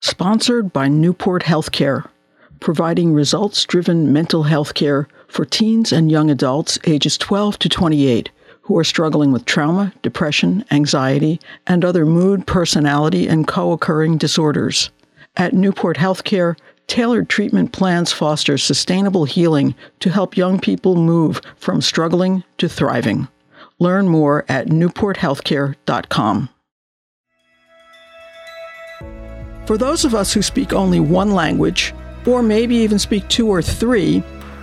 [0.00, 2.08] Sponsored by Newport Healthcare,
[2.60, 8.30] providing results driven mental health care for teens and young adults ages 12 to 28
[8.62, 14.90] who are struggling with trauma, depression, anxiety, and other mood, personality, and co occurring disorders.
[15.36, 16.56] At Newport Healthcare,
[16.86, 23.26] tailored treatment plans foster sustainable healing to help young people move from struggling to thriving.
[23.80, 26.50] Learn more at newporthealthcare.com.
[29.68, 31.92] For those of us who speak only one language,
[32.26, 34.22] or maybe even speak two or three,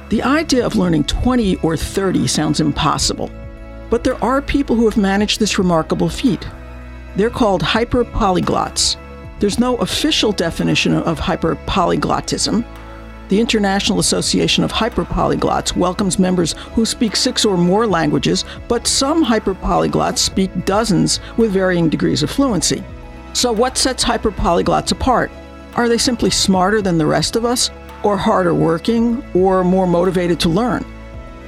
[0.10, 3.30] the idea of learning 20 or 30 sounds impossible.
[3.92, 6.48] But there are people who have managed this remarkable feat.
[7.16, 8.98] They're called hyperpolyglots.
[9.40, 12.66] There's no official definition of hyperpolyglottism.
[13.30, 19.24] The International Association of Hyperpolyglots welcomes members who speak six or more languages, but some
[19.24, 22.84] hyperpolyglots speak dozens with varying degrees of fluency.
[23.36, 25.30] So, what sets hyperpolyglots apart?
[25.76, 27.70] Are they simply smarter than the rest of us,
[28.02, 30.86] or harder working, or more motivated to learn?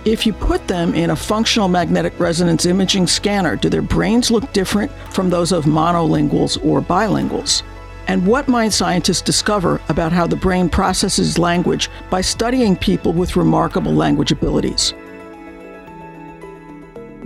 [0.03, 4.51] If you put them in a functional magnetic resonance imaging scanner, do their brains look
[4.51, 7.63] different from those of monolinguals or bilinguals?
[8.07, 13.37] And what might scientists discover about how the brain processes language by studying people with
[13.37, 14.93] remarkable language abilities?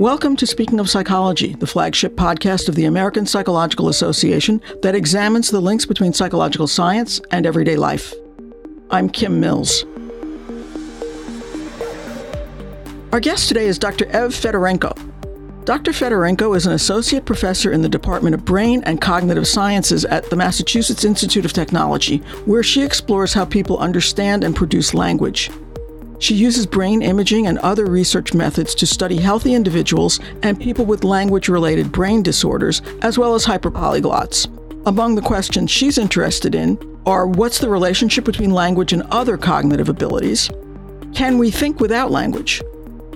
[0.02, 5.52] Welcome to Speaking of Psychology, the flagship podcast of the American Psychological Association that examines
[5.52, 8.12] the links between psychological science and everyday life.
[8.90, 9.86] I'm Kim Mills.
[13.12, 14.08] Our guest today is Dr.
[14.08, 14.96] Ev Fedorenko.
[15.66, 15.92] Dr.
[15.92, 20.36] Fedorenko is an associate professor in the Department of Brain and Cognitive Sciences at the
[20.36, 25.52] Massachusetts Institute of Technology, where she explores how people understand and produce language.
[26.22, 31.04] She uses brain imaging and other research methods to study healthy individuals and people with
[31.04, 34.48] language related brain disorders, as well as hyperpolyglots.
[34.86, 39.90] Among the questions she's interested in are what's the relationship between language and other cognitive
[39.90, 40.52] abilities?
[41.16, 42.62] Can we think without language?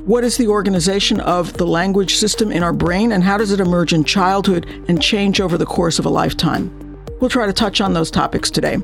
[0.06, 3.60] What is the organization of the language system in our brain, and how does it
[3.60, 6.72] emerge in childhood and change over the course of a lifetime?
[7.20, 8.78] We'll try to touch on those topics today.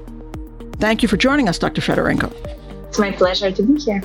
[0.77, 1.81] Thank you for joining us, Dr.
[1.81, 2.60] Fedorenko.
[2.91, 4.03] It's my pleasure to be here.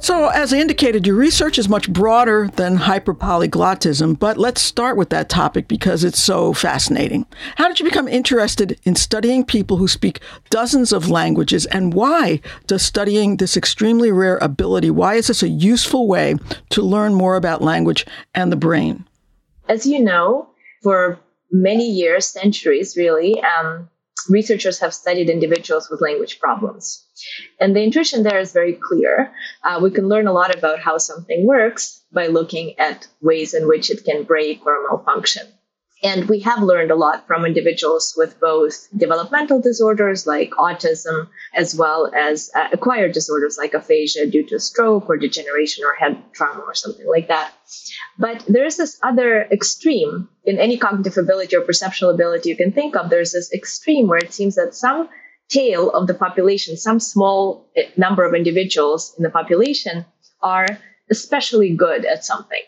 [0.00, 5.10] So, as I indicated, your research is much broader than hyperpolyglottism, but let's start with
[5.10, 7.24] that topic because it's so fascinating.
[7.54, 10.18] How did you become interested in studying people who speak
[10.50, 15.48] dozens of languages, and why does studying this extremely rare ability, why is this a
[15.48, 16.34] useful way
[16.70, 18.04] to learn more about language
[18.34, 19.06] and the brain?
[19.68, 20.48] As you know,
[20.82, 21.20] for
[21.52, 23.88] many years, centuries really, um,
[24.28, 27.04] researchers have studied individuals with language problems.
[27.60, 29.32] And the intuition there is very clear.
[29.62, 33.68] Uh, we can learn a lot about how something works by looking at ways in
[33.68, 35.46] which it can break or malfunction.
[36.06, 41.74] And we have learned a lot from individuals with both developmental disorders like autism, as
[41.74, 46.60] well as uh, acquired disorders like aphasia due to stroke or degeneration or head trauma
[46.60, 47.52] or something like that.
[48.18, 52.70] But there is this other extreme in any cognitive ability or perceptual ability you can
[52.70, 53.10] think of.
[53.10, 55.08] There's this extreme where it seems that some
[55.48, 60.04] tail of the population, some small eh, number of individuals in the population
[60.40, 60.68] are
[61.10, 62.62] especially good at something.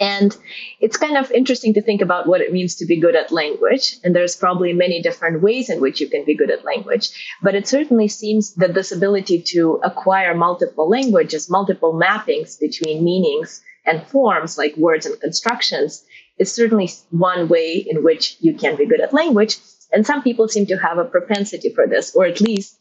[0.00, 0.36] And
[0.80, 3.96] it's kind of interesting to think about what it means to be good at language.
[4.02, 7.10] And there's probably many different ways in which you can be good at language.
[7.42, 13.62] But it certainly seems that this ability to acquire multiple languages, multiple mappings between meanings
[13.86, 16.04] and forms like words and constructions
[16.38, 19.58] is certainly one way in which you can be good at language.
[19.92, 22.78] And some people seem to have a propensity for this, or at least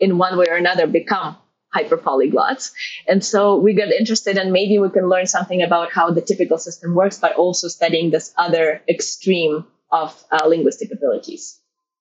[0.00, 1.36] in one way or another become
[1.74, 2.72] hyperpolyglots.
[3.06, 6.58] And so we got interested and maybe we can learn something about how the typical
[6.58, 11.60] system works, but also studying this other extreme of uh, linguistic abilities.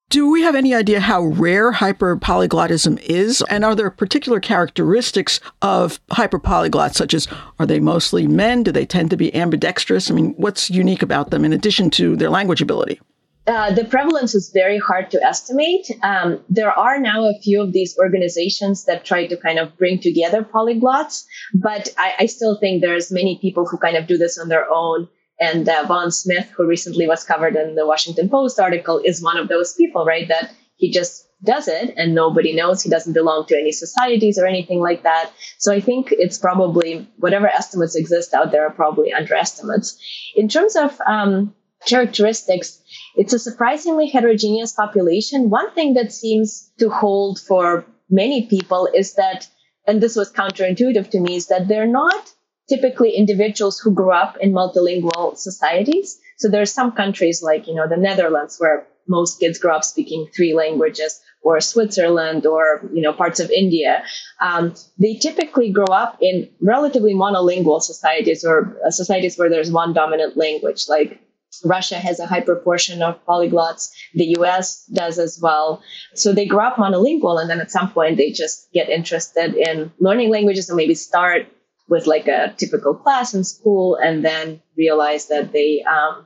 [0.10, 3.44] Do we have any idea how rare hyperpolyglottism is?
[3.50, 7.28] And are there particular characteristics of hyperpolyglots, such as
[7.58, 8.62] are they mostly men?
[8.62, 10.12] Do they tend to be ambidextrous?
[10.12, 13.02] I mean, what's unique about them in addition to their language ability?
[13.48, 15.88] Uh, the prevalence is very hard to estimate.
[16.02, 20.00] Um, there are now a few of these organizations that try to kind of bring
[20.00, 24.40] together polyglots, but I, I still think there's many people who kind of do this
[24.40, 25.08] on their own.
[25.40, 29.48] And uh, Smith, who recently was covered in the Washington Post article, is one of
[29.48, 30.28] those people, right?
[30.28, 34.48] That he just does it and nobody knows he doesn't belong to any societies or
[34.48, 35.32] anything like that.
[35.60, 40.00] So I think it's probably whatever estimates exist out there are probably underestimates.
[40.36, 41.54] In terms of um,
[41.86, 42.82] characteristics,
[43.16, 45.50] it's a surprisingly heterogeneous population.
[45.50, 49.48] One thing that seems to hold for many people is that,
[49.88, 52.34] and this was counterintuitive to me, is that they're not
[52.68, 56.20] typically individuals who grew up in multilingual societies.
[56.38, 59.84] So there are some countries like, you know, the Netherlands where most kids grow up
[59.84, 64.04] speaking three languages or Switzerland or you know parts of India,
[64.42, 69.94] um, they typically grow up in relatively monolingual societies or uh, societies where there's one
[69.94, 70.86] dominant language.
[70.90, 71.22] Like
[71.64, 73.92] Russia has a high proportion of polyglots.
[74.14, 74.86] The U.S.
[74.94, 75.82] does as well.
[76.14, 79.92] So they grow up monolingual, and then at some point they just get interested in
[80.00, 81.48] learning languages and maybe start
[81.88, 86.26] with like a typical class in school, and then realize that they um,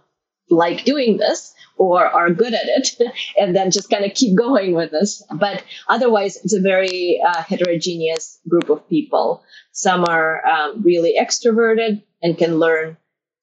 [0.50, 2.98] like doing this or are good at it
[3.40, 5.24] and then just kind of keep going with this.
[5.34, 9.44] But otherwise, it's a very uh, heterogeneous group of people.
[9.72, 12.98] Some are um, really extroverted and can learn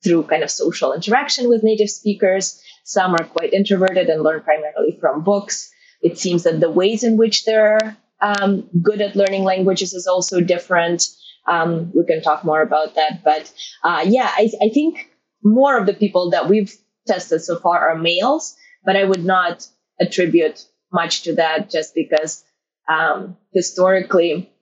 [0.06, 2.62] through kind of social interaction with native speakers.
[2.84, 5.70] Some are quite introverted and learn primarily from books.
[6.00, 10.40] It seems that the ways in which they're um, good at learning languages is also
[10.40, 11.08] different.
[11.48, 13.24] Um, we can talk more about that.
[13.24, 15.10] But uh, yeah, I, I think
[15.42, 16.72] more of the people that we've
[17.06, 19.66] tested so far are males, but I would not
[20.00, 22.44] attribute much to that just because
[22.88, 24.52] um, historically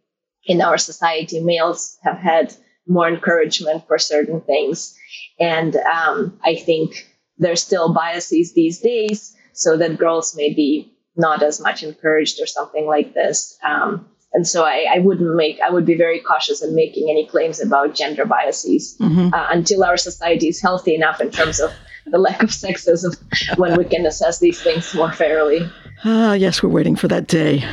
[0.46, 2.54] in our society, males have had
[2.86, 4.96] more encouragement for certain things.
[5.38, 7.08] And um, I think
[7.38, 12.46] there's still biases these days, so that girls may be not as much encouraged or
[12.46, 13.56] something like this.
[13.62, 17.24] Um, and so I, I, wouldn't make, I would be very cautious in making any
[17.26, 19.32] claims about gender biases mm-hmm.
[19.32, 21.70] uh, until our society is healthy enough in terms of
[22.06, 23.16] the lack of sexism
[23.56, 25.60] when we can assess these things more fairly.
[26.06, 27.64] Ah, yes, we're waiting for that day.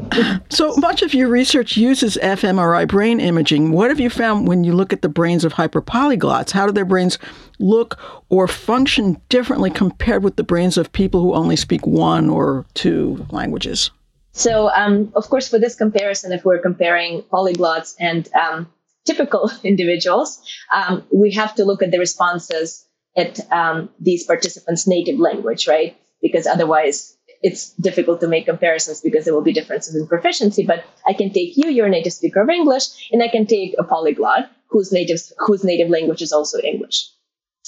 [0.48, 3.72] so much of your research uses fMRI brain imaging.
[3.72, 6.50] What have you found when you look at the brains of hyperpolyglots?
[6.50, 7.18] How do their brains
[7.58, 7.98] look
[8.30, 13.26] or function differently compared with the brains of people who only speak one or two
[13.30, 13.90] languages?
[14.32, 18.72] So, um, of course, for this comparison, if we're comparing polyglots and um,
[19.04, 20.40] typical individuals,
[20.72, 25.98] um, we have to look at the responses at um, these participants' native language, right?
[26.22, 27.13] Because otherwise
[27.44, 30.64] it's difficult to make comparisons because there will be differences in proficiency.
[30.64, 33.74] But I can take you, you're a native speaker of English, and I can take
[33.78, 37.06] a polyglot whose native whose native language is also English,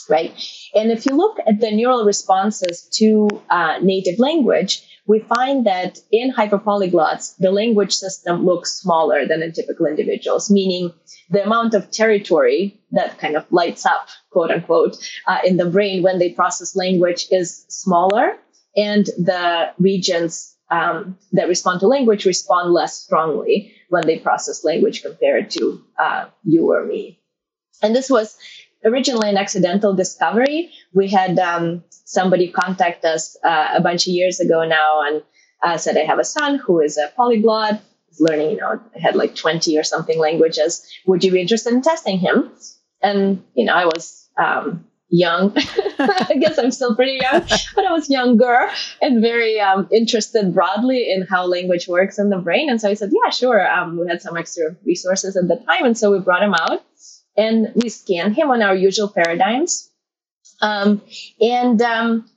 [0.09, 0.33] right?
[0.75, 5.99] And if you look at the neural responses to uh, native language, we find that
[6.11, 10.91] in hyperpolyglots, the language system looks smaller than in typical individuals, meaning
[11.29, 14.97] the amount of territory that kind of lights up, quote unquote,
[15.27, 18.39] uh, in the brain when they process language is smaller,
[18.77, 25.03] and the regions um, that respond to language respond less strongly when they process language
[25.03, 27.21] compared to uh, you or me.
[27.83, 28.37] And this was
[28.85, 30.71] originally an accidental discovery.
[30.93, 35.23] We had um, somebody contact us uh, a bunch of years ago now and
[35.63, 39.17] uh, said, I have a son who is a polyglot, he's learning, you know, had
[39.17, 40.87] like 20 or something languages.
[41.07, 42.51] Would you be interested in testing him?
[43.03, 44.85] And, you know, I was um,
[45.17, 45.53] young.
[45.99, 47.43] I guess I'm still pretty young,
[47.75, 48.71] but I was younger
[49.01, 52.71] and very um, interested broadly in how language works in the brain.
[52.71, 53.67] And so I said, yeah, sure.
[53.71, 55.85] Um, we had some extra resources at the time.
[55.85, 56.83] And so we brought him out
[57.37, 59.91] and we scanned him on our usual paradigms.
[60.61, 61.03] Um,
[61.41, 62.29] and um,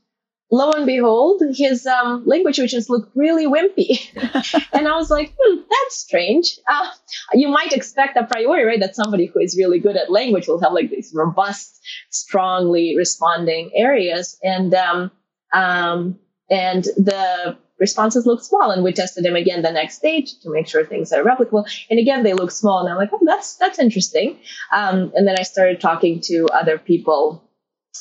[0.51, 4.00] lo and behold, his um, language regions looked really wimpy.
[4.74, 6.57] and I was like, hmm, that's strange.
[6.68, 6.90] Uh,
[7.34, 10.62] you might expect a priori, right, that somebody who is really good at language will
[10.62, 11.80] have like these robust,
[12.10, 14.38] strongly responding areas.
[14.44, 15.12] And um,
[15.54, 16.19] um,
[16.50, 18.72] and the responses look small.
[18.72, 21.66] And we tested them again the next stage to make sure things are replicable.
[21.90, 22.80] And again, they look small.
[22.80, 24.40] And I'm like, oh, that's that's interesting.
[24.71, 27.48] Um, and then I started talking to other people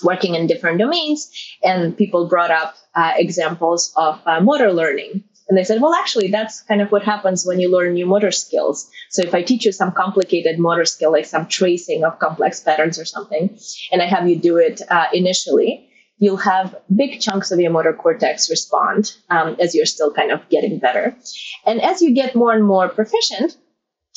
[0.03, 1.31] working in different domains,
[1.63, 5.25] and people brought up uh, examples of uh, motor learning.
[5.49, 8.31] And they said, well, actually, that's kind of what happens when you learn new motor
[8.31, 8.91] skills.
[9.09, 12.99] So if I teach you some complicated motor skill, like some tracing of complex patterns
[12.99, 13.59] or something,
[13.91, 15.89] and I have you do it uh, initially,
[16.19, 20.47] you'll have big chunks of your motor cortex respond um, as you're still kind of
[20.51, 21.17] getting better.
[21.65, 23.57] And as you get more and more proficient,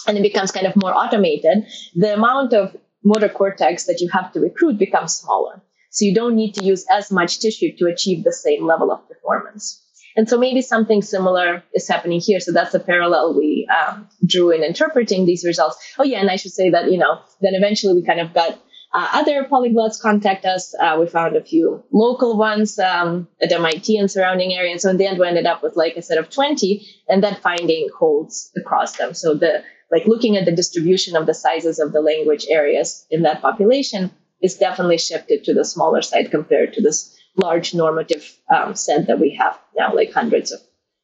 [0.08, 4.34] and it becomes kind of more automated, the amount of motor cortex that you have
[4.34, 5.62] to recruit becomes smaller.
[5.92, 9.08] So you don't need to use as much tissue to achieve the same level of
[9.08, 9.82] performance.
[10.16, 12.40] And so maybe something similar is happening here.
[12.40, 15.78] So that's a parallel we um, drew in interpreting these results.
[16.00, 18.60] Oh yeah, and I should say that you know then eventually we kind of got
[18.94, 20.76] uh, other polyglots contact us.
[20.80, 24.72] Uh, we found a few local ones um, at MIT and surrounding area.
[24.72, 27.24] And so in the end, we ended up with like a set of 20, and
[27.24, 29.14] that finding holds across them.
[29.14, 33.24] So the like looking at the distribution of the sizes of the language areas in
[33.24, 38.76] that population is definitely shifted to the smaller side compared to this large normative um,
[38.76, 40.60] set that we have now, like hundreds of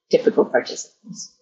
[0.09, 1.33] typical participants.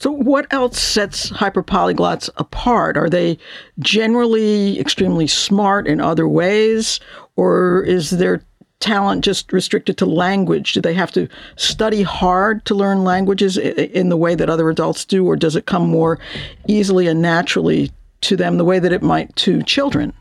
[0.00, 2.96] So, what else sets hyperpolyglots apart?
[2.96, 3.36] Are they
[3.80, 7.00] generally extremely smart in other ways,
[7.34, 8.42] or is their
[8.78, 10.72] talent just restricted to language?
[10.72, 15.04] Do they have to study hard to learn languages in the way that other adults
[15.04, 16.20] do, or does it come more
[16.68, 17.90] easily and naturally
[18.20, 20.12] to them the way that it might to children?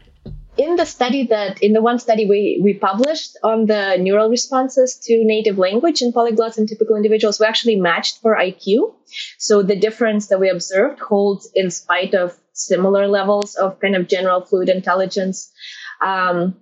[0.58, 4.96] In the study that in the one study we, we published on the neural responses
[5.04, 8.94] to native language in polyglots and typical individuals we actually matched for iq
[9.38, 14.08] so the difference that we observed holds in spite of similar levels of kind of
[14.08, 15.52] general fluid intelligence.
[16.04, 16.56] Um,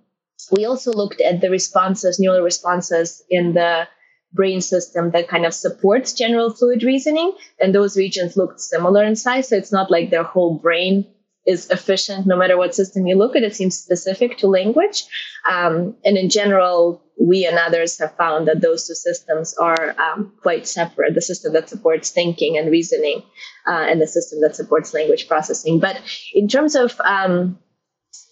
[0.51, 3.87] we also looked at the responses neural responses in the
[4.33, 9.15] brain system that kind of supports general fluid reasoning and those regions looked similar in
[9.15, 11.07] size so it's not like their whole brain
[11.45, 13.43] is efficient no matter what system you look at.
[13.43, 15.05] It seems specific to language.
[15.49, 20.33] Um, and in general, we and others have found that those two systems are um,
[20.41, 23.23] quite separate the system that supports thinking and reasoning,
[23.67, 25.79] uh, and the system that supports language processing.
[25.79, 26.01] But
[26.33, 27.59] in terms of um,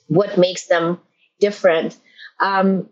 [0.07, 0.99] what makes them
[1.39, 1.97] different,
[2.39, 2.89] um,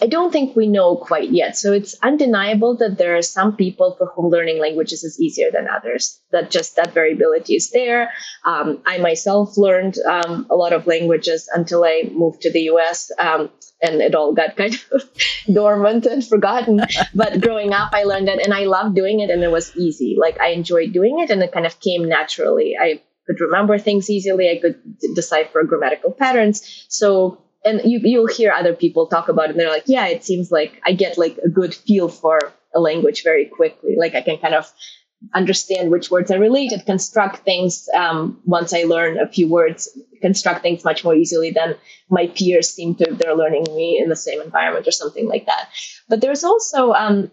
[0.00, 1.56] I don't think we know quite yet.
[1.56, 5.68] So it's undeniable that there are some people for whom learning languages is easier than
[5.68, 6.20] others.
[6.32, 8.10] That just that variability is there.
[8.44, 13.10] Um, I myself learned um, a lot of languages until I moved to the US,
[13.18, 13.50] um,
[13.80, 15.02] and it all got kind of
[15.52, 16.82] dormant and forgotten.
[17.14, 20.16] but growing up, I learned it, and I loved doing it, and it was easy.
[20.18, 22.76] Like I enjoyed doing it, and it kind of came naturally.
[22.80, 24.50] I could remember things easily.
[24.50, 24.76] I could
[25.14, 26.86] decipher grammatical patterns.
[26.88, 30.24] So and you you'll hear other people talk about it and they're like yeah it
[30.24, 32.38] seems like i get like a good feel for
[32.74, 33.96] a language very quickly.
[33.96, 34.72] Like i can kind of
[35.34, 39.88] understand which words are related construct things um, once i learn a few words
[40.20, 41.74] construct things much more easily than
[42.10, 45.68] my peers seem to they're learning me in the same environment or something like that.
[46.08, 47.30] But there's also um,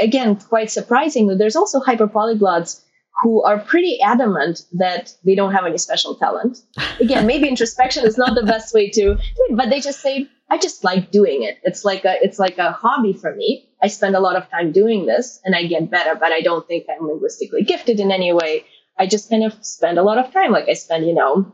[0.00, 2.80] again quite surprising that there's also hyperpolyglots
[3.22, 6.58] who are pretty adamant that they don't have any special talent.
[7.00, 10.28] Again, maybe introspection is not the best way to do it, but they just say,
[10.50, 11.58] I just like doing it.
[11.62, 13.68] It's like a it's like a hobby for me.
[13.82, 16.66] I spend a lot of time doing this and I get better, but I don't
[16.66, 18.64] think I'm linguistically gifted in any way.
[18.98, 20.52] I just kind of spend a lot of time.
[20.52, 21.52] Like I spend, you know,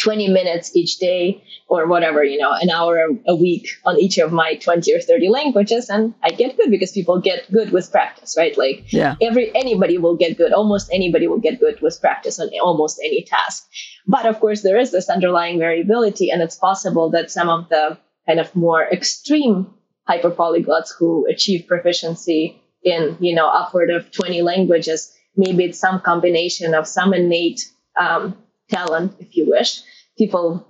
[0.00, 4.32] 20 minutes each day or whatever, you know, an hour a week on each of
[4.32, 5.88] my 20 or 30 languages.
[5.88, 8.56] And I get good because people get good with practice, right?
[8.56, 9.14] Like yeah.
[9.22, 10.52] every, anybody will get good.
[10.52, 13.66] Almost anybody will get good with practice on almost any task.
[14.06, 17.98] But of course, there is this underlying variability and it's possible that some of the
[18.26, 19.66] kind of more extreme
[20.08, 26.74] hyperpolyglots who achieve proficiency in, you know, upward of 20 languages, maybe it's some combination
[26.74, 27.60] of some innate
[27.98, 28.36] um,
[28.74, 29.80] talent, if you wish.
[30.18, 30.66] People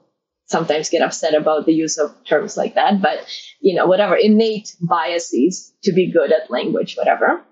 [0.47, 3.19] sometimes get upset about the use of terms like that, but
[3.61, 7.43] you know, whatever innate biases to be good at language, whatever,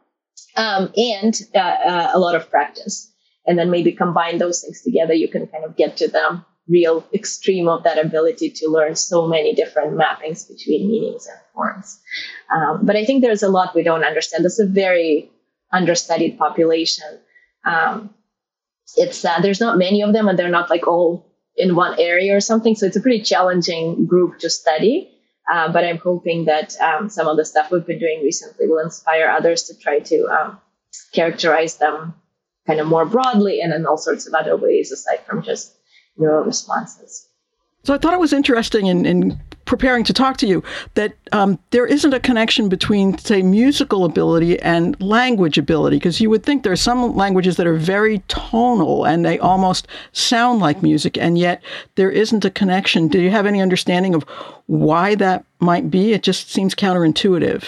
[0.56, 3.10] um, and uh, uh, a lot of practice,
[3.46, 7.04] and then maybe combine those things together, you can kind of get to the real
[7.12, 12.00] extreme of that ability to learn so many different mappings between meanings and forms.
[12.54, 14.44] Um, but I think there's a lot we don't understand.
[14.44, 15.30] Is a very
[15.72, 17.18] understudied population.
[17.64, 18.14] Um,
[18.96, 22.36] it's uh, there's not many of them and they're not like all in one area
[22.36, 22.74] or something.
[22.74, 25.08] So it's a pretty challenging group to study.
[25.52, 28.78] Uh, but i'm hoping that um, some of the stuff we've been doing recently will
[28.78, 30.56] inspire others to try to um,
[31.12, 32.14] characterize them
[32.66, 35.76] kind of more broadly and in all sorts of other ways aside from just
[36.16, 37.28] neural responses.
[37.84, 40.62] So I thought it was interesting in, in preparing to talk to you
[40.94, 46.28] that um, there isn't a connection between, say, musical ability and language ability, because you
[46.30, 50.82] would think there are some languages that are very tonal and they almost sound like
[50.82, 51.62] music, and yet
[51.94, 53.08] there isn't a connection.
[53.08, 54.24] Do you have any understanding of
[54.66, 56.12] why that might be?
[56.12, 57.64] It just seems counterintuitive.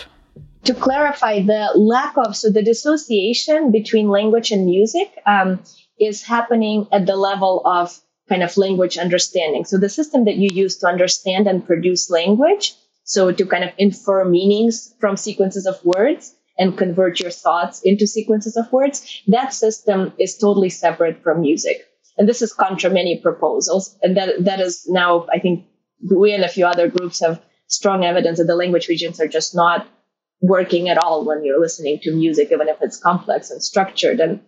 [0.65, 5.63] To clarify, the lack of, so the dissociation between language and music um,
[6.01, 9.65] is happening at the level of kind of language understanding.
[9.65, 13.71] So the system that you use to understand and produce language, so to kind of
[13.77, 19.53] infer meanings from sequences of words and convert your thoughts into sequences of words, that
[19.53, 21.85] system is totally separate from music.
[22.17, 23.99] And this is contra many proposals.
[24.03, 25.67] And that, that is now, I think
[26.11, 29.55] we and a few other groups have strong evidence that the language regions are just
[29.55, 29.87] not
[30.41, 34.21] working at all when you're listening to music, even if it's complex and structured.
[34.21, 34.41] And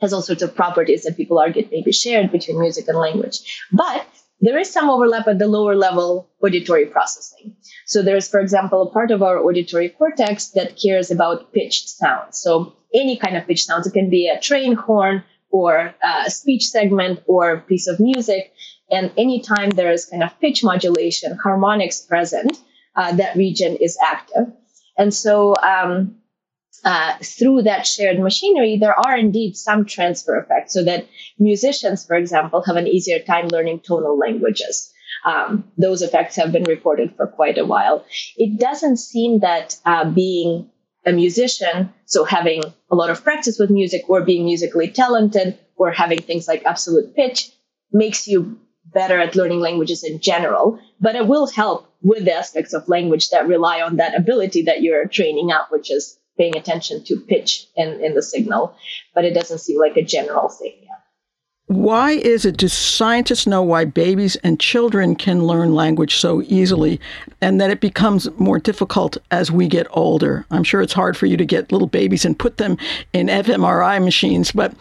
[0.00, 3.62] has all sorts of properties that people argue may be shared between music and language.
[3.72, 4.06] But
[4.40, 7.56] there is some overlap at the lower level auditory processing.
[7.86, 12.38] So there's, for example, a part of our auditory cortex that cares about pitched sounds.
[12.38, 16.68] So any kind of pitched sounds, it can be a train horn or a speech
[16.68, 18.52] segment or a piece of music.
[18.90, 22.58] And anytime there is kind of pitch modulation, harmonics present,
[22.94, 24.46] uh, that region is active.
[24.96, 26.16] And so um,
[26.84, 31.06] uh, through that shared machinery, there are indeed some transfer effects so that
[31.38, 34.92] musicians, for example, have an easier time learning tonal languages.
[35.24, 38.04] Um, those effects have been reported for quite a while.
[38.36, 40.70] It doesn't seem that uh, being
[41.06, 45.90] a musician, so having a lot of practice with music or being musically talented or
[45.90, 47.50] having things like absolute pitch
[47.92, 48.58] makes you
[48.92, 53.30] better at learning languages in general, but it will help with the aspects of language
[53.30, 57.66] that rely on that ability that you're training up, which is paying attention to pitch
[57.76, 58.74] in, in the signal.
[59.14, 61.02] But it doesn't seem like a general thing yet.
[61.68, 66.98] Why is it, do scientists know why babies and children can learn language so easily
[67.42, 70.46] and that it becomes more difficult as we get older?
[70.50, 72.78] I'm sure it's hard for you to get little babies and put them
[73.12, 74.74] in fMRI machines, but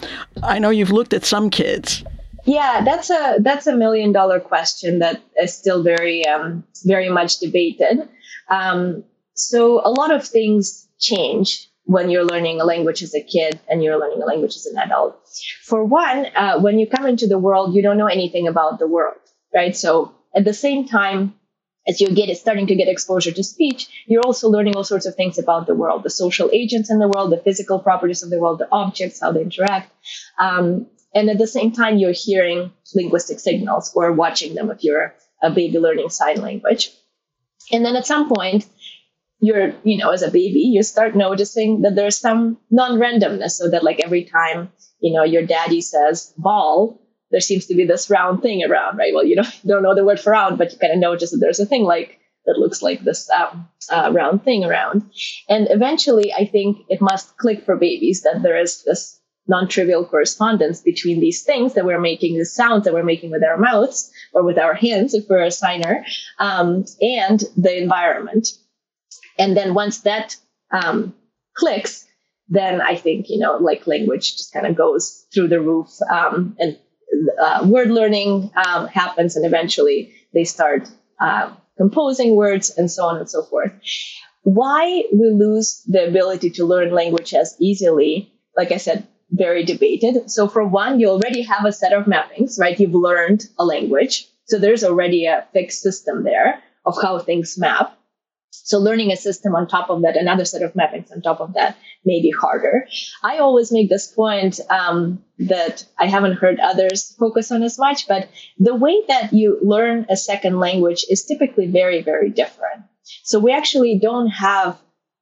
[0.43, 2.05] I know you've looked at some kids.
[2.45, 7.39] Yeah, that's a that's a million dollar question that is still very um, very much
[7.39, 8.07] debated.
[8.47, 13.59] Um, so a lot of things change when you're learning a language as a kid
[13.69, 15.17] and you're learning a language as an adult.
[15.63, 18.87] For one, uh, when you come into the world, you don't know anything about the
[18.87, 19.21] world,
[19.53, 19.75] right?
[19.75, 21.33] So at the same time,
[21.87, 25.15] as you get starting to get exposure to speech, you're also learning all sorts of
[25.15, 28.39] things about the world, the social agents in the world, the physical properties of the
[28.39, 29.89] world, the objects, how they interact.
[30.37, 35.15] Um, and at the same time, you're hearing linguistic signals or watching them if you're
[35.41, 36.91] a baby learning sign language.
[37.71, 38.65] And then at some point,
[39.39, 43.51] you're, you know, as a baby, you start noticing that there's some non-randomness.
[43.51, 47.01] So that like every time, you know, your daddy says ball,
[47.31, 49.13] there seems to be this round thing around, right?
[49.13, 51.37] Well, you don't, don't know the word for round, but you kind of notice that
[51.37, 55.09] there's a thing like that looks like this um, uh, round thing around.
[55.49, 60.81] And eventually, I think it must click for babies that there is this non-trivial correspondence
[60.81, 64.43] between these things that we're making, the sounds that we're making with our mouths or
[64.43, 66.05] with our hands if we're a signer,
[66.39, 68.47] um, and the environment.
[69.37, 70.35] And then once that
[70.71, 71.13] um,
[71.55, 72.05] clicks,
[72.49, 76.55] then I think you know, like language just kind of goes through the roof, um,
[76.59, 76.77] and
[77.41, 80.89] uh, word learning um, happens, and eventually they start
[81.19, 83.71] uh, composing words and so on and so forth.
[84.43, 90.31] Why we lose the ability to learn language as easily, like I said, very debated.
[90.31, 92.79] So for one, you already have a set of mappings, right?
[92.79, 94.27] You've learned a language.
[94.45, 97.97] So there's already a fixed system there of how things map.
[98.65, 101.53] So learning a system on top of that, another set of mappings on top of
[101.53, 102.87] that may be harder.
[103.23, 108.07] I always make this point um, that I haven't heard others focus on as much,
[108.07, 112.83] but the way that you learn a second language is typically very, very different.
[113.23, 114.77] So we actually don't have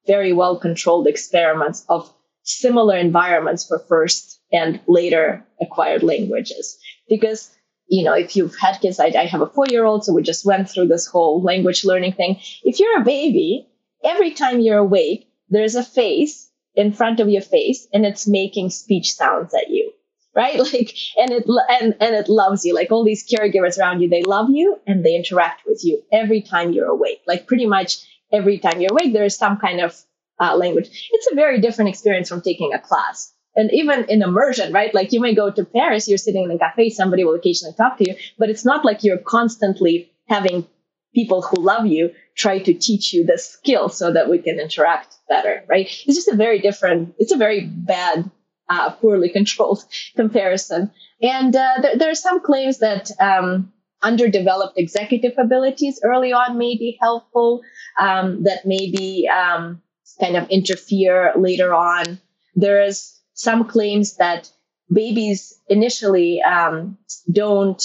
[0.08, 2.12] very well controlled experiments of
[2.44, 6.78] similar environments for first and later acquired languages.
[7.10, 7.55] Because,
[7.88, 10.22] you know, if you've had kids, I, I have a four year old, so we
[10.22, 12.40] just went through this whole language learning thing.
[12.64, 13.68] If you're a baby,
[14.04, 18.70] every time you're awake, there's a face in front of your face and it's making
[18.70, 19.92] speech sounds at you
[20.36, 24.10] right like and it and and it loves you like all these caregivers around you
[24.10, 28.00] they love you and they interact with you every time you're awake like pretty much
[28.34, 29.96] every time you're awake there is some kind of
[30.40, 31.10] uh, language.
[31.12, 33.34] It's a very different experience from taking a class.
[33.56, 34.94] And even in immersion, right?
[34.94, 37.98] Like you may go to Paris, you're sitting in a cafe, somebody will occasionally talk
[37.98, 40.68] to you, but it's not like you're constantly having
[41.14, 45.16] people who love you try to teach you the skill so that we can interact
[45.30, 45.86] better, right?
[46.06, 48.30] It's just a very different, it's a very bad,
[48.70, 49.84] uh, poorly controlled
[50.16, 50.92] comparison.
[51.22, 56.76] And uh, there, there, are some claims that um, underdeveloped executive abilities early on may
[56.76, 57.62] be helpful,
[57.98, 59.82] um, that maybe um,
[60.20, 62.20] kind of interfere later on.
[62.56, 64.50] There is some claims that
[64.92, 66.98] babies initially um,
[67.32, 67.84] don't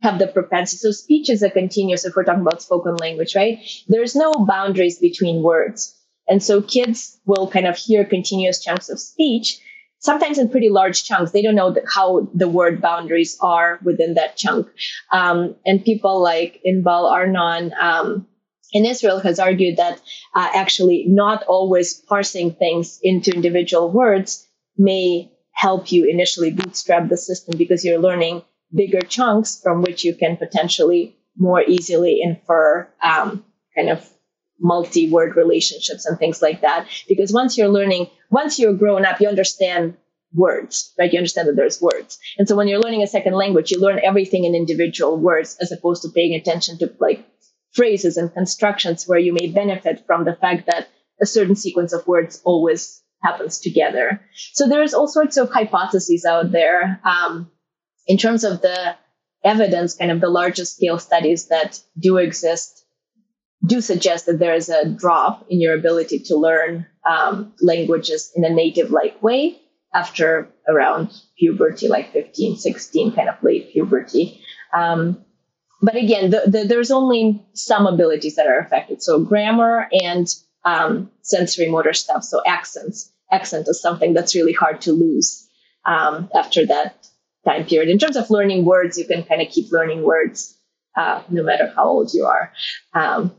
[0.00, 0.78] have the propensity.
[0.78, 3.58] So speech is a continuous, if we're talking about spoken language, right?
[3.88, 5.94] There's no boundaries between words.
[6.28, 9.60] And so kids will kind of hear continuous chunks of speech,
[9.98, 11.32] sometimes in pretty large chunks.
[11.32, 14.68] They don't know how the word boundaries are within that chunk.
[15.12, 18.26] Um, and people like Inbal Arnon, um,
[18.72, 20.00] in Israel has argued that
[20.34, 27.16] uh, actually not always parsing things into individual words may help you initially bootstrap the
[27.16, 28.42] system because you're learning
[28.74, 33.44] bigger chunks from which you can potentially more easily infer um,
[33.76, 34.08] kind of
[34.60, 36.86] multi-word relationships and things like that.
[37.08, 39.96] Because once you're learning, once you're grown up, you understand
[40.34, 41.12] words, right?
[41.12, 42.18] You understand that there's words.
[42.38, 45.72] And so when you're learning a second language, you learn everything in individual words as
[45.72, 47.26] opposed to paying attention to like
[47.72, 50.88] phrases and constructions where you may benefit from the fact that
[51.20, 54.20] a certain sequence of words always happens together.
[54.52, 57.50] So there's all sorts of hypotheses out there um,
[58.06, 58.96] in terms of the
[59.44, 62.82] evidence, kind of the larger scale studies that do exist
[63.64, 68.44] do suggest that there is a drop in your ability to learn um, languages in
[68.44, 69.58] a native like way
[69.94, 74.40] after around puberty, like 15, 16, kind of late puberty.
[74.72, 75.24] Um,
[75.80, 79.02] but again, the, the, there's only some abilities that are affected.
[79.02, 80.26] So grammar and
[80.64, 82.24] um, sensory motor stuff.
[82.24, 83.12] So accents.
[83.30, 85.48] Accent is something that's really hard to lose
[85.84, 87.08] um, after that
[87.44, 87.88] time period.
[87.88, 90.56] In terms of learning words, you can kind of keep learning words
[90.96, 92.52] uh, no matter how old you are.
[92.92, 93.34] Um,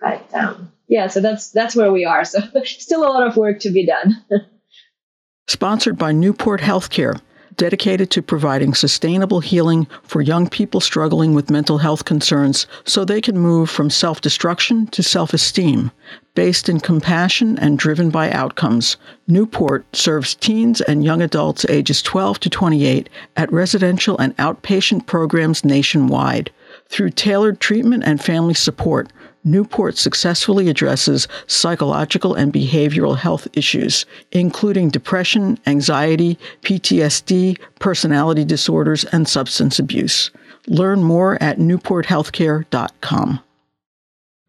[0.00, 2.24] but um, yeah, so that's that's where we are.
[2.24, 4.22] So still a lot of work to be done.
[5.46, 7.20] Sponsored by Newport Healthcare
[7.56, 13.20] dedicated to providing sustainable healing for young people struggling with mental health concerns so they
[13.20, 15.90] can move from self destruction to self esteem.
[16.34, 18.96] Based in compassion and driven by outcomes,
[19.28, 25.64] Newport serves teens and young adults ages 12 to 28 at residential and outpatient programs
[25.64, 26.50] nationwide.
[26.88, 29.12] Through tailored treatment and family support,
[29.44, 39.28] Newport successfully addresses psychological and behavioral health issues, including depression, anxiety, PTSD, personality disorders, and
[39.28, 40.30] substance abuse.
[40.66, 43.40] Learn more at newporthealthcare.com.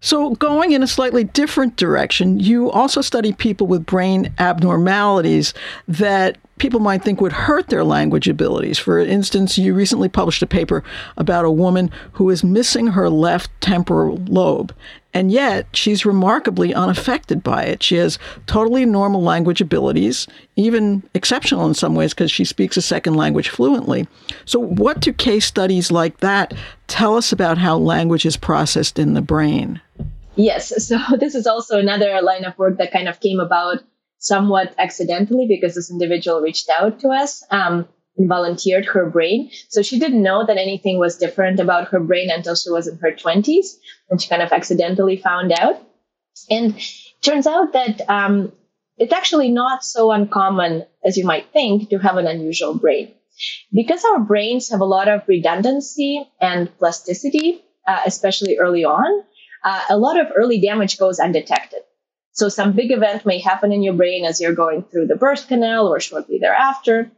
[0.02, 5.54] So, going in a slightly different direction, you also study people with brain abnormalities
[5.88, 8.80] that people might think would hurt their language abilities.
[8.80, 10.84] For instance, you recently published a paper
[11.18, 14.74] about a woman who is missing her left temporal lobe,
[15.14, 17.84] and yet she's remarkably unaffected by it.
[17.84, 22.82] She has totally normal language abilities, even exceptional in some ways because she speaks a
[22.82, 24.08] second language fluently.
[24.46, 26.54] So, what do case studies like that
[26.88, 29.82] tell us about how language is processed in the brain?
[30.36, 33.84] Yes, so this is also another line of work that kind of came about
[34.26, 39.52] somewhat accidentally because this individual reached out to us um, and volunteered her brain.
[39.70, 42.98] So she didn't know that anything was different about her brain until she was in
[42.98, 43.68] her 20s.
[44.10, 45.82] And she kind of accidentally found out.
[46.50, 46.76] And
[47.22, 48.52] turns out that um,
[48.98, 53.14] it's actually not so uncommon as you might think to have an unusual brain.
[53.72, 59.24] Because our brains have a lot of redundancy and plasticity, uh, especially early on,
[59.64, 61.82] uh, a lot of early damage goes undetected.
[62.36, 65.48] So some big event may happen in your brain as you're going through the birth
[65.48, 67.10] canal or shortly thereafter.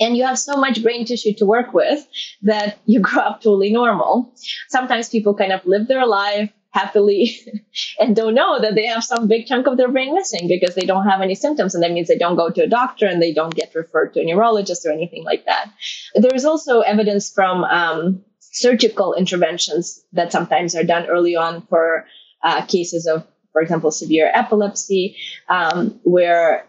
[0.00, 2.06] And you have so much brain tissue to work with
[2.42, 4.34] that you grow up totally normal.
[4.68, 7.36] Sometimes people kind of live their life happily
[8.00, 10.86] and don't know that they have some big chunk of their brain missing because they
[10.86, 11.74] don't have any symptoms.
[11.74, 14.20] And that means they don't go to a doctor and they don't get referred to
[14.20, 15.70] a neurologist or anything like that.
[16.14, 22.06] There is also evidence from um, surgical interventions that sometimes are done early on for
[22.42, 23.26] uh, cases of
[23.58, 25.16] for example, severe epilepsy,
[25.48, 26.64] um, where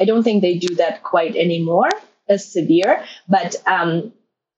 [0.00, 1.88] I don't think they do that quite anymore
[2.28, 4.12] as severe, but um,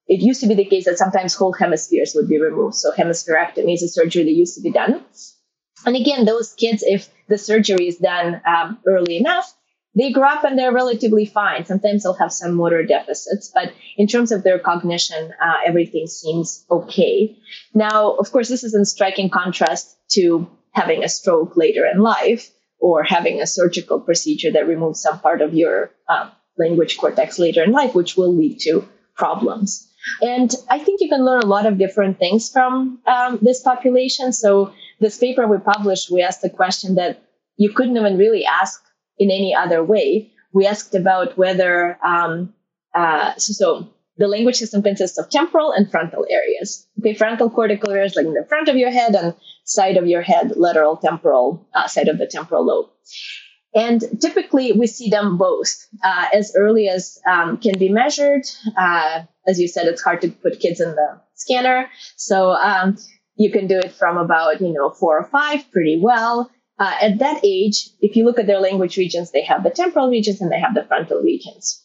[0.07, 2.77] it used to be the case that sometimes whole hemispheres would be removed.
[2.77, 5.05] So hemispherectomy is a surgery that used to be done.
[5.85, 9.55] And again, those kids, if the surgery is done um, early enough,
[9.95, 11.67] they grow up and they're relatively fine.
[11.67, 16.65] Sometimes they'll have some motor deficits, but in terms of their cognition, uh, everything seems
[16.71, 17.37] okay.
[17.75, 22.51] Now, of course, this is in striking contrast to having a stroke later in life
[22.79, 27.63] or having a surgical procedure that removes some part of your um, language cortex later
[27.63, 29.89] in life, which will lead to problems.
[30.21, 34.33] And I think you can learn a lot of different things from um, this population.
[34.33, 37.23] So, this paper we published, we asked a question that
[37.57, 38.83] you couldn't even really ask
[39.19, 40.31] in any other way.
[40.53, 42.55] We asked about whether, um,
[42.95, 46.87] uh, so, so the language system consists of temporal and frontal areas.
[47.01, 50.23] Okay, frontal cortical areas like in the front of your head and side of your
[50.23, 52.91] head, lateral temporal uh, side of the temporal lobe.
[53.75, 55.75] And typically we see them both
[56.05, 58.45] uh, as early as um, can be measured.
[58.79, 61.91] Uh, as you said, it's hard to put kids in the scanner.
[62.17, 62.97] So um,
[63.37, 66.51] you can do it from about, you know, four or five pretty well.
[66.79, 70.09] Uh, at that age, if you look at their language regions, they have the temporal
[70.09, 71.85] regions and they have the frontal regions.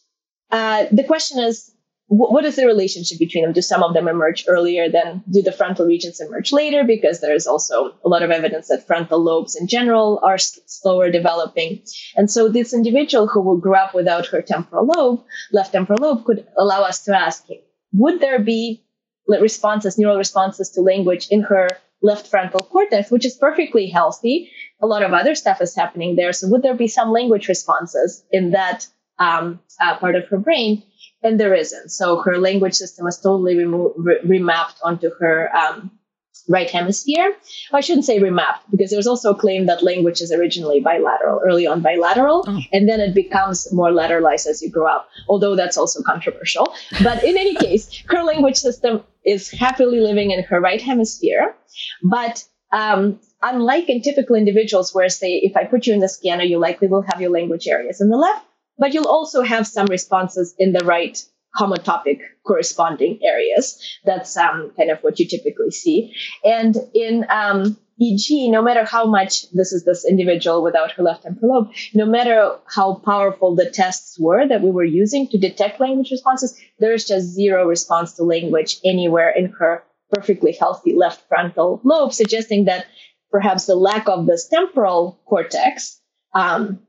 [0.50, 1.72] Uh, the question is,
[2.12, 3.52] what is the relationship between them?
[3.52, 6.82] Do some of them emerge earlier than do the frontal regions emerge later?
[6.82, 11.12] Because there is also a lot of evidence that frontal lobes in general are slower
[11.12, 11.82] developing.
[12.16, 16.48] And so this individual who grow up without her temporal lobe, left temporal lobe, could
[16.58, 17.46] allow us to ask,
[17.92, 18.82] would there be
[19.28, 21.68] responses, neural responses to language in her
[22.02, 24.50] left frontal cortex, which is perfectly healthy?
[24.82, 26.32] A lot of other stuff is happening there.
[26.32, 28.88] So would there be some language responses in that
[29.20, 30.82] um, uh, part of her brain?
[31.22, 31.90] And there isn't.
[31.90, 35.90] So her language system was totally remo- re- remapped onto her um,
[36.48, 37.36] right hemisphere.
[37.70, 41.40] Well, I shouldn't say remapped because there's also a claim that language is originally bilateral,
[41.44, 42.60] early on bilateral, oh.
[42.72, 46.74] and then it becomes more lateralized as you grow up, although that's also controversial.
[47.02, 51.54] But in any case, her language system is happily living in her right hemisphere.
[52.02, 56.44] But um, unlike in typical individuals where say, if I put you in the scanner,
[56.44, 58.44] you likely will have your language areas in the left,
[58.80, 61.22] but you'll also have some responses in the right
[61.58, 63.78] homotopic corresponding areas.
[64.04, 66.14] That's um, kind of what you typically see.
[66.44, 71.24] And in um, EG, no matter how much this is this individual without her left
[71.24, 75.80] temporal lobe, no matter how powerful the tests were that we were using to detect
[75.80, 81.80] language responses, there's just zero response to language anywhere in her perfectly healthy left frontal
[81.84, 82.86] lobe, suggesting that
[83.30, 86.00] perhaps the lack of this temporal cortex
[86.34, 86.80] um,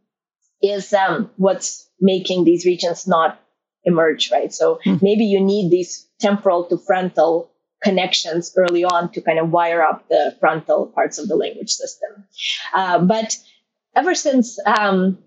[0.62, 3.40] is um, what's making these regions not
[3.84, 4.54] emerge, right?
[4.54, 5.02] So mm.
[5.02, 7.52] maybe you need these temporal to frontal
[7.84, 12.10] connections early on to kind of wire up the frontal parts of the language system.
[12.74, 13.36] Uh, but
[13.96, 15.18] ever since um,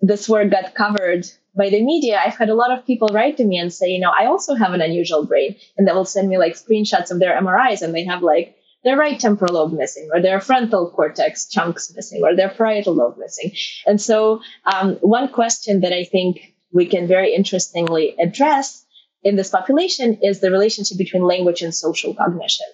[0.00, 1.26] this work got covered
[1.56, 4.00] by the media, I've had a lot of people write to me and say, you
[4.00, 7.20] know, I also have an unusual brain, and they will send me like screenshots of
[7.20, 8.53] their MRIs, and they have like
[8.84, 13.16] their right temporal lobe missing, or their frontal cortex chunks missing, or their parietal lobe
[13.18, 13.52] missing.
[13.86, 14.40] And so,
[14.72, 18.84] um, one question that I think we can very interestingly address
[19.22, 22.66] in this population is the relationship between language and social cognition.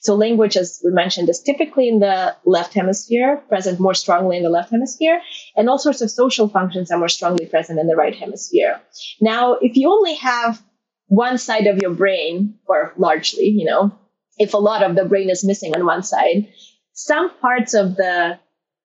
[0.00, 4.42] So language, as we mentioned, is typically in the left hemisphere, present more strongly in
[4.42, 5.20] the left hemisphere,
[5.56, 8.80] and all sorts of social functions are more strongly present in the right hemisphere.
[9.20, 10.62] Now, if you only have
[11.06, 13.98] one side of your brain, or largely, you know,
[14.38, 16.48] if a lot of the brain is missing on one side,
[16.92, 18.38] some parts of the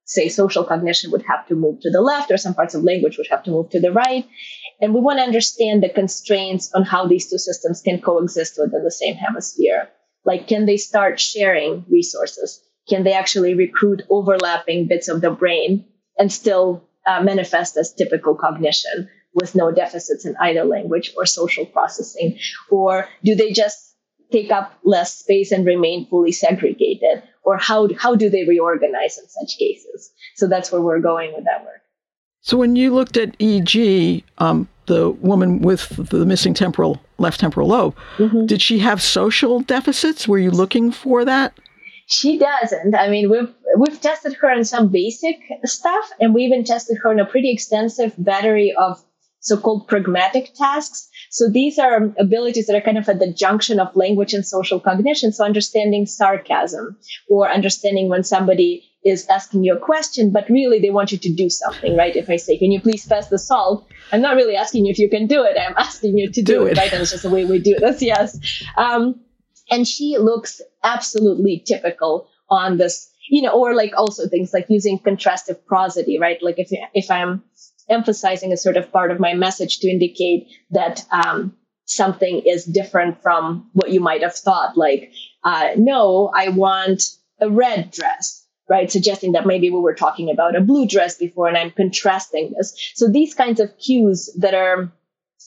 [0.09, 3.17] say social cognition would have to move to the left or some parts of language
[3.17, 4.27] would have to move to the right.
[4.81, 8.83] And we want to understand the constraints on how these two systems can coexist within
[8.83, 9.88] the same hemisphere.
[10.25, 12.59] Like can they start sharing resources?
[12.89, 15.85] Can they actually recruit overlapping bits of the brain
[16.17, 21.67] and still uh, manifest as typical cognition with no deficits in either language or social
[21.67, 22.39] processing?
[22.71, 23.88] Or do they just
[24.32, 27.24] take up less space and remain fully segregated?
[27.44, 30.12] Or how, how do they reorganize in such cases?
[30.36, 31.82] So that's where we're going with that work.
[32.42, 37.68] So when you looked at EG, um, the woman with the missing temporal left temporal
[37.68, 38.46] lobe, mm-hmm.
[38.46, 40.28] did she have social deficits?
[40.28, 41.54] Were you looking for that?
[42.08, 42.96] She doesn't.
[42.96, 47.10] I mean, we've we've tested her on some basic stuff, and we even tested her
[47.12, 49.04] on a pretty extensive battery of
[49.39, 51.10] so-called pragmatic tasks.
[51.32, 54.80] So these are abilities that are kind of at the junction of language and social
[54.80, 55.32] cognition.
[55.32, 56.97] So understanding sarcasm
[57.30, 61.34] or understanding when somebody is asking you a question, but really they want you to
[61.34, 62.15] do something, right?
[62.15, 63.88] If I say, can you please pass the salt?
[64.12, 65.58] I'm not really asking you if you can do it.
[65.58, 66.91] I'm asking you to do, do it, it, right?
[66.91, 68.02] And it's just the way we do this.
[68.02, 68.38] Yes.
[68.75, 69.21] Um,
[69.71, 74.99] and she looks absolutely typical on this, you know, or like also things like using
[74.99, 76.41] contrastive prosody, right?
[76.41, 77.43] Like if, if I'm
[77.89, 83.21] emphasizing a sort of part of my message to indicate that um, something is different
[83.21, 84.78] from what you might have thought.
[84.78, 85.12] Like,
[85.43, 87.04] uh, no, I want
[87.41, 88.91] a red dress, right?
[88.91, 92.91] Suggesting that maybe we were talking about a blue dress before and I'm contrasting this.
[92.95, 94.91] So these kinds of cues that are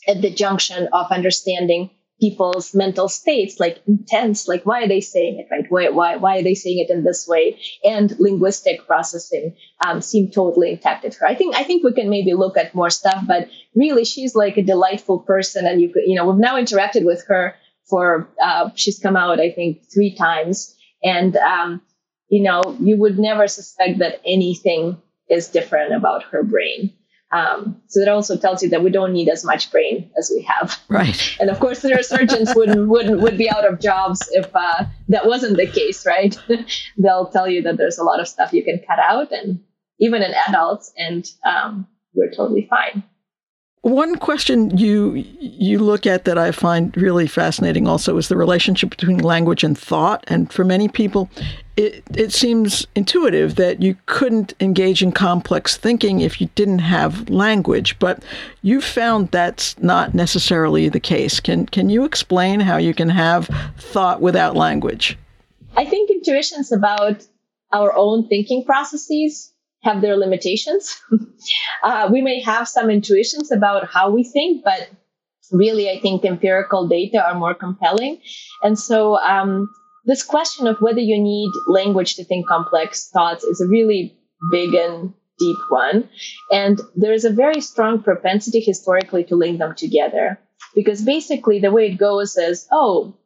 [0.09, 1.91] at the junction of understanding
[2.23, 5.67] people's mental states, like intents, like why are they saying it, right?
[5.69, 7.59] Why, why, why are they saying it in this way?
[7.83, 11.27] And linguistic processing um, seem totally intact her.
[11.27, 14.57] I think, I think we can maybe look at more stuff, but really she's like
[14.57, 15.67] a delightful person.
[15.67, 17.57] And you could, you know, we've now interacted with her
[17.91, 20.77] for, uh, she's come out, I think, three times.
[21.03, 21.83] And, um,
[22.29, 26.93] you know, you would never suspect that anything is different about her brain.
[27.33, 30.43] Um, so that also tells you that we don't need as much brain as we
[30.43, 30.79] have.
[30.89, 31.37] Right.
[31.41, 35.57] And of course, neurosurgeons would would would be out of jobs if uh, that wasn't
[35.57, 36.39] the case, right?
[36.99, 39.61] They'll tell you that there's a lot of stuff you can cut out, and
[39.99, 43.03] even in adults, and um, we're totally fine.
[43.83, 48.91] One question you you look at that I find really fascinating also is the relationship
[48.91, 50.23] between language and thought.
[50.29, 51.29] And for many people,
[51.77, 57.29] it, it seems intuitive that you couldn't engage in complex thinking if you didn't have
[57.29, 57.99] language.
[57.99, 58.23] But
[58.63, 61.41] you found that's not necessarily the case.
[61.41, 65.19] Can can you explain how you can have thought without language?
[65.77, 67.27] I think intuition is about
[67.73, 69.52] our own thinking processes
[69.83, 71.01] have their limitations.
[71.83, 74.89] uh, we may have some intuitions about how we think, but
[75.51, 78.21] really, I think empirical data are more compelling.
[78.63, 79.69] And so, um,
[80.05, 84.17] this question of whether you need language to think complex thoughts is a really
[84.51, 86.09] big and deep one.
[86.51, 90.41] And there is a very strong propensity historically to link them together.
[90.75, 93.17] Because basically, the way it goes is, oh,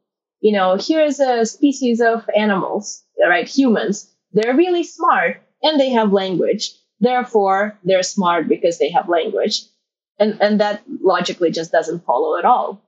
[0.40, 3.48] you know, here's a species of animals, right?
[3.48, 4.12] Humans.
[4.32, 6.70] They're really smart and they have language.
[7.00, 9.62] Therefore, they're smart because they have language.
[10.18, 12.80] And, and that logically just doesn't follow at all.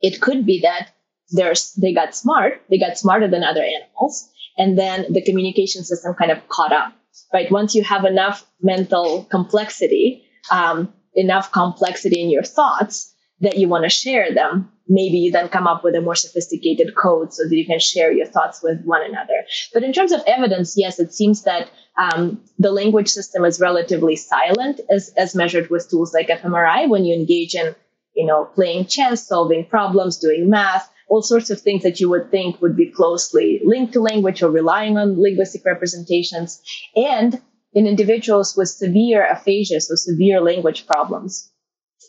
[0.00, 0.90] It could be that
[1.30, 6.14] there's, they got smart, they got smarter than other animals, and then the communication system
[6.14, 6.92] kind of caught up,
[7.32, 7.50] right?
[7.50, 13.84] Once you have enough mental complexity, um, enough complexity in your thoughts, that you want
[13.84, 17.56] to share them, maybe you then come up with a more sophisticated code so that
[17.56, 19.44] you can share your thoughts with one another.
[19.72, 24.16] But in terms of evidence, yes, it seems that um, the language system is relatively
[24.16, 27.74] silent as, as measured with tools like fMRI when you engage in,
[28.14, 32.30] you know, playing chess, solving problems, doing math, all sorts of things that you would
[32.30, 36.60] think would be closely linked to language or relying on linguistic representations.
[36.96, 37.40] And
[37.72, 41.50] in individuals with severe aphasia, so severe language problems,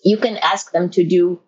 [0.03, 1.39] you can ask them to do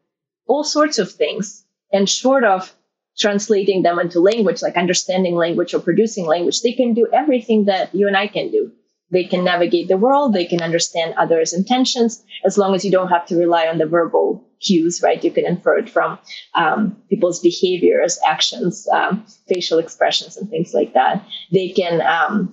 [0.47, 1.63] all sorts of things.
[1.91, 2.75] And short of
[3.17, 7.93] translating them into language, like understanding language or producing language, they can do everything that
[7.93, 8.71] you and I can do.
[9.09, 13.07] They can navigate the world, they can understand others' intentions, as long as you don't
[13.07, 15.23] have to rely on the verbal cues, right?
[15.23, 16.19] You can infer it from
[16.55, 21.25] um, people's behaviors, actions, um, facial expressions, and things like that.
[21.53, 22.51] They can um,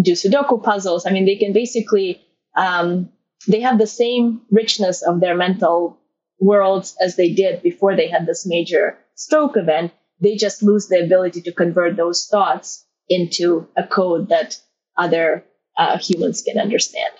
[0.00, 1.06] do Sudoku puzzles.
[1.06, 2.22] I mean, they can basically
[2.56, 3.10] um,
[3.48, 5.98] they have the same richness of their mental
[6.40, 9.92] worlds as they did before they had this major stroke event.
[10.20, 14.58] They just lose the ability to convert those thoughts into a code that
[14.96, 15.44] other
[15.76, 17.12] uh, humans can understand.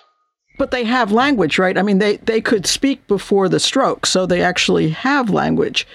[0.57, 1.77] But they have language, right?
[1.77, 5.87] I mean, they, they could speak before the stroke, so they actually have language,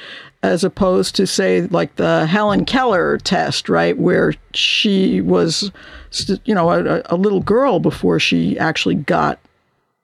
[0.44, 3.98] as opposed to, say, like the Helen Keller test, right?
[3.98, 5.72] Where she was,
[6.44, 9.40] you know, a, a little girl before she actually got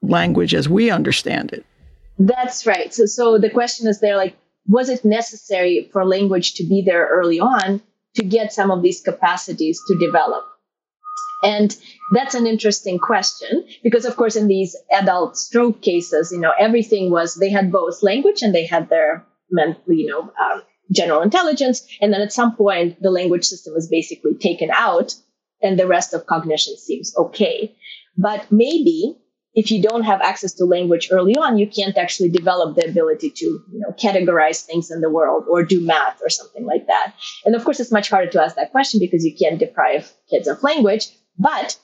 [0.03, 1.65] language as we understand it.
[2.19, 2.93] That's right.
[2.93, 4.37] So, so the question is there like,
[4.69, 7.83] was it necessary for language to be there early on
[8.15, 10.45] to get some of these capacities to develop?
[11.43, 11.77] And
[12.13, 17.11] that's an interesting question because, of course, in these adult stroke cases, you know, everything
[17.11, 21.87] was they had both language and they had their, mental, you know, um, general intelligence.
[22.01, 25.15] And then at some point, the language system was basically taken out
[25.63, 27.75] and the rest of cognition seems okay.
[28.17, 29.17] But maybe
[29.55, 33.31] if you don't have access to language early on, you can't actually develop the ability
[33.31, 37.15] to, you know, categorize things in the world or do math or something like that.
[37.45, 40.49] And of course, it's much harder to ask that question because you can't deprive kids
[40.49, 41.09] of language.
[41.39, 41.79] But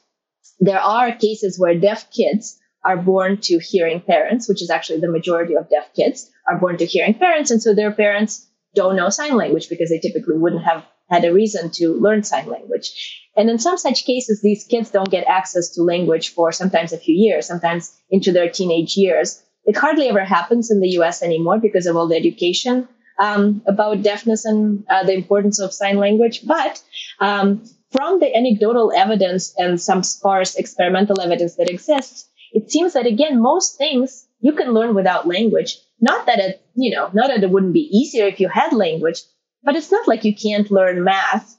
[0.61, 5.11] there are cases where deaf kids are born to hearing parents, which is actually the
[5.11, 7.50] majority of deaf kids are born to hearing parents.
[7.50, 11.33] And so their parents don't know sign language because they typically wouldn't have had a
[11.33, 13.23] reason to learn sign language.
[13.37, 16.99] And in some such cases, these kids don't get access to language for sometimes a
[16.99, 19.42] few years, sometimes into their teenage years.
[19.64, 24.03] It hardly ever happens in the US anymore because of all the education um, about
[24.03, 26.47] deafness and uh, the importance of sign language.
[26.47, 26.83] But
[27.20, 33.07] um, from the anecdotal evidence and some sparse experimental evidence that exists, it seems that
[33.07, 35.79] again, most things you can learn without language.
[36.01, 39.20] Not that it, you know, not that it wouldn't be easier if you had language,
[39.62, 41.57] but it's not like you can't learn math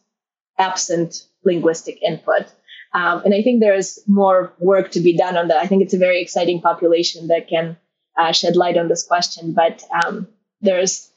[0.57, 2.47] absent linguistic input.
[2.93, 5.57] Um, and I think there's more work to be done on that.
[5.57, 7.77] I think it's a very exciting population that can
[8.17, 10.27] uh, shed light on this question, but um,
[10.61, 11.11] there's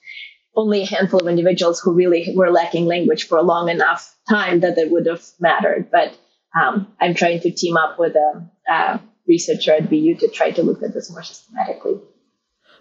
[0.56, 4.60] only a handful of individuals who really were lacking language for a long enough time
[4.60, 5.88] that it would have mattered.
[5.90, 6.18] But
[6.60, 10.62] um, I'm trying to team up with a, a researcher at BU to try to
[10.62, 12.00] look at this more systematically.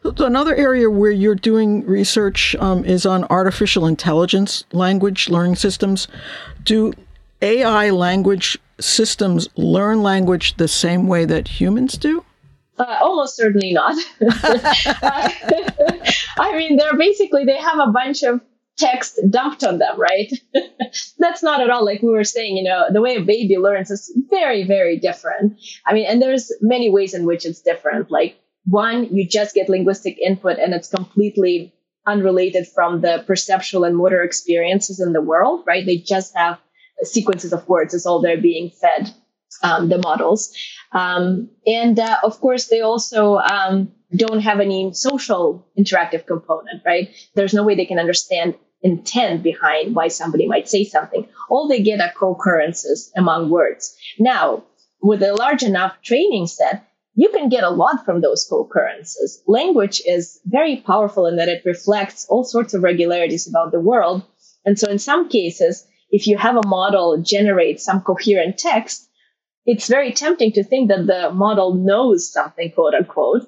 [0.04, 6.08] Another area where you're doing research um, is on artificial intelligence language learning systems.
[6.64, 6.94] Do
[7.41, 12.23] AI language systems learn language the same way that humans do?
[12.78, 13.95] Uh, almost certainly not.
[16.39, 18.41] I mean, they're basically, they have a bunch of
[18.78, 20.32] text dumped on them, right?
[21.17, 23.89] That's not at all like we were saying, you know, the way a baby learns
[23.89, 25.60] is very, very different.
[25.86, 28.12] I mean, and there's many ways in which it's different.
[28.12, 31.73] Like one, you just get linguistic input and it's completely
[32.06, 35.86] unrelated from the perceptual and motor experiences in the world, right?
[35.86, 36.60] They just have
[37.04, 39.14] sequences of words is all they're being fed
[39.64, 40.54] um, the models.
[40.92, 47.10] Um, and uh, of course, they also um, don't have any social interactive component, right?
[47.36, 51.28] There's no way they can understand intent behind why somebody might say something.
[51.50, 53.96] All they get are co-occurrences among words.
[54.20, 54.64] Now,
[55.02, 59.42] with a large enough training set, you can get a lot from those co-occurrences.
[59.48, 64.22] Language is very powerful in that it reflects all sorts of regularities about the world.
[64.66, 69.10] And so in some cases, if you have a model generate some coherent text,
[69.66, 73.47] it's very tempting to think that the model knows something, quote unquote.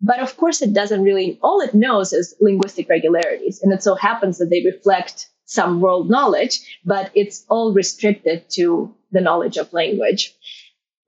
[0.00, 3.60] But of course, it doesn't really, all it knows is linguistic regularities.
[3.62, 8.94] And it so happens that they reflect some world knowledge, but it's all restricted to
[9.12, 10.34] the knowledge of language.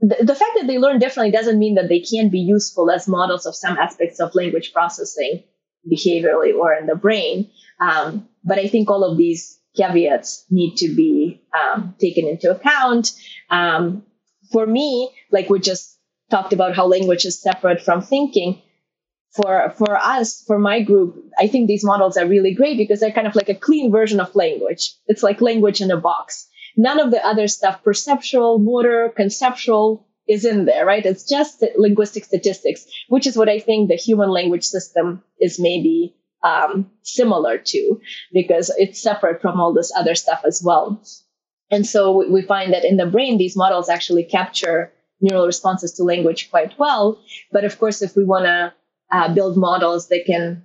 [0.01, 3.09] The, the fact that they learn differently doesn't mean that they can't be useful as
[3.09, 5.43] models of some aspects of language processing
[5.91, 7.51] behaviorally or in the brain.
[7.81, 13.13] Um, but I think all of these caveats need to be um, taken into account.
[13.51, 14.05] Um,
[14.53, 15.99] for me, like we just
[16.31, 18.63] talked about how language is separate from thinking,
[19.35, 23.13] for for us, for my group, I think these models are really great because they're
[23.13, 24.95] kind of like a clean version of language.
[25.07, 26.49] It's like language in a box.
[26.77, 31.07] None of the other stuff, perceptual, motor, conceptual, is in there, right?
[31.07, 36.16] It's just linguistic statistics, which is what I think the human language system is maybe
[36.47, 38.01] um, similar to
[38.33, 41.03] because it's separate from all this other stuff as well.
[41.71, 46.05] And so we find that in the brain, these models actually capture neural responses to
[46.05, 47.19] language quite well.
[47.51, 48.73] But of course, if we want to
[49.11, 50.65] uh, build models that can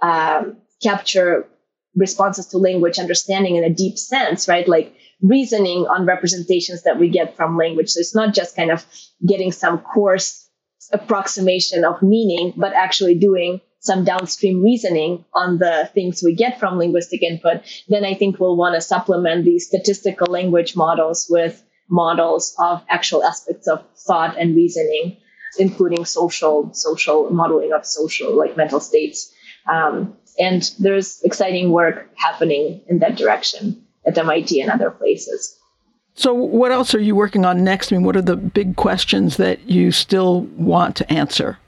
[0.00, 1.48] um, capture
[1.96, 4.68] responses to language understanding in a deep sense, right?
[4.68, 7.90] Like reasoning on representations that we get from language.
[7.90, 8.86] So it's not just kind of
[9.26, 10.48] getting some coarse
[10.92, 16.78] approximation of meaning, but actually doing some downstream reasoning on the things we get from
[16.78, 22.54] linguistic input, then I think we'll want to supplement these statistical language models with models
[22.58, 25.16] of actual aspects of thought and reasoning,
[25.58, 29.32] including social, social modeling of social, like mental states.
[29.70, 35.56] Um, and there's exciting work happening in that direction at MIT and other places.
[36.14, 37.92] So, what else are you working on next?
[37.92, 41.58] I mean, what are the big questions that you still want to answer?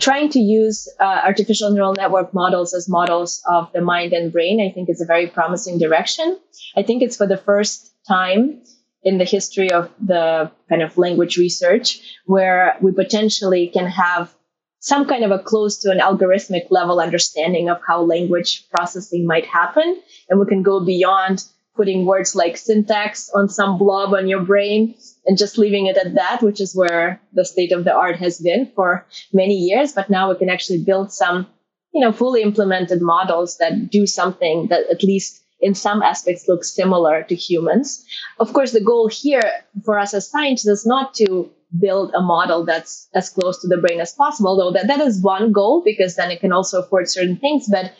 [0.00, 4.60] Trying to use uh, artificial neural network models as models of the mind and brain,
[4.60, 6.38] I think, is a very promising direction.
[6.74, 8.62] I think it's for the first time
[9.02, 14.34] in the history of the kind of language research where we potentially can have
[14.80, 19.44] some kind of a close to an algorithmic level understanding of how language processing might
[19.44, 20.00] happen.
[20.28, 21.44] And we can go beyond
[21.76, 24.94] putting words like syntax on some blob on your brain
[25.26, 28.40] and just leaving it at that, which is where the state of the art has
[28.40, 29.92] been for many years.
[29.92, 31.46] But now we can actually build some,
[31.92, 36.74] you know, fully implemented models that do something that at least in some aspects looks
[36.74, 38.04] similar to humans.
[38.38, 39.42] Of course, the goal here
[39.84, 43.76] for us as scientists is not to build a model that's as close to the
[43.76, 47.08] brain as possible, though that, that is one goal because then it can also afford
[47.08, 47.68] certain things.
[47.70, 47.92] But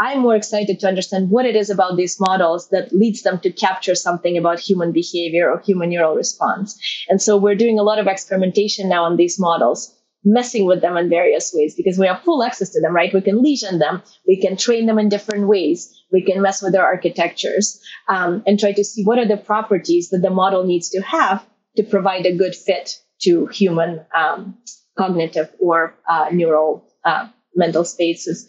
[0.00, 3.50] I'm more excited to understand what it is about these models that leads them to
[3.50, 6.78] capture something about human behavior or human neural response.
[7.08, 10.96] And so we're doing a lot of experimentation now on these models, messing with them
[10.96, 13.12] in various ways because we have full access to them, right?
[13.12, 16.72] We can lesion them, we can train them in different ways, we can mess with
[16.72, 20.90] their architectures um, and try to see what are the properties that the model needs
[20.90, 24.56] to have to provide a good fit to human um,
[24.96, 28.48] cognitive or uh, neural uh, mental spaces.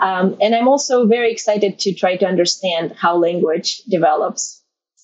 [0.00, 4.62] Um, and I'm also very excited to try to understand how language develops.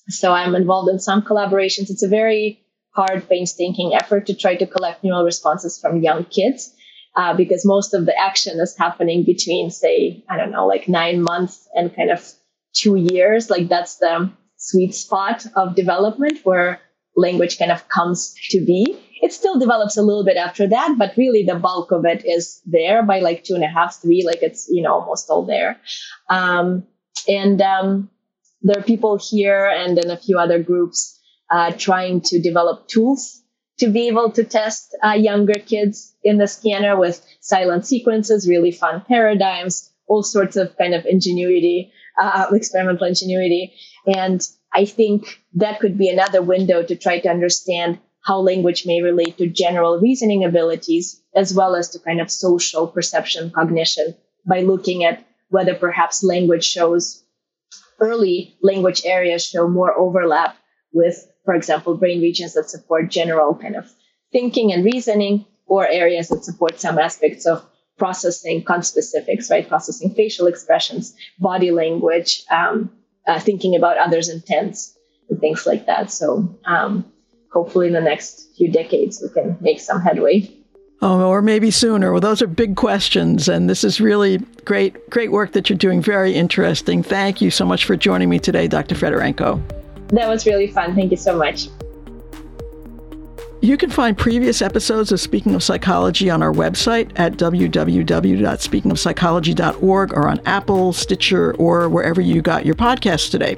[0.08, 1.90] So I'm involved in some collaborations.
[1.90, 2.60] It's a very
[2.90, 6.74] hard, painstaking effort to try to collect neural responses from young kids.
[7.16, 11.22] Uh, because most of the action is happening between, say, I don't know, like nine
[11.22, 12.32] months and kind of
[12.72, 13.50] two years.
[13.50, 16.80] Like that's the sweet spot of development where
[17.16, 18.96] language kind of comes to be.
[19.22, 22.60] It still develops a little bit after that, but really the bulk of it is
[22.64, 25.78] there by like two and a half, three, like it's, you know, almost all there.
[26.28, 26.84] Um,
[27.28, 28.10] and um,
[28.62, 31.18] there are people here and then a few other groups
[31.50, 33.42] uh, trying to develop tools
[33.78, 38.70] to be able to test uh, younger kids in the scanner with silent sequences, really
[38.70, 43.72] fun paradigms, all sorts of kind of ingenuity, uh, experimental ingenuity.
[44.06, 49.00] And I think that could be another window to try to understand how language may
[49.00, 54.14] relate to general reasoning abilities as well as to kind of social perception cognition
[54.46, 57.24] by looking at whether perhaps language shows
[58.00, 60.56] early language areas show more overlap
[60.92, 63.90] with, for example, brain regions that support general kind of
[64.32, 67.64] thinking and reasoning or areas that support some aspects of
[67.98, 69.68] processing conspecifics, right?
[69.68, 72.90] Processing facial expressions, body language, um,
[73.26, 74.96] uh, thinking about others' intents
[75.28, 76.10] and things like that.
[76.10, 77.12] So um,
[77.50, 80.50] hopefully in the next few decades we can make some headway.
[81.02, 82.12] Oh, or maybe sooner.
[82.12, 84.36] Well, those are big questions, and this is really
[84.66, 86.02] great, great work that you're doing.
[86.02, 87.02] Very interesting.
[87.02, 88.94] Thank you so much for joining me today, Dr.
[88.94, 89.62] Fedorenko.
[90.08, 90.94] That was really fun.
[90.94, 91.68] Thank you so much.
[93.62, 100.28] You can find previous episodes of Speaking of Psychology on our website at www.speakingofpsychology.org or
[100.28, 103.56] on Apple, Stitcher, or wherever you got your podcast today.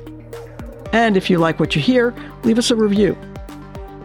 [0.93, 2.15] And if you like what you hear,
[2.45, 3.17] leave us a review.